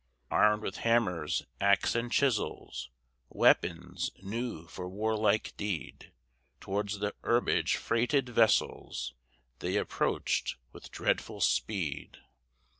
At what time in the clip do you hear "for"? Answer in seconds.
4.67-4.89